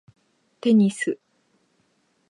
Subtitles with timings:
[0.61, 1.19] テニス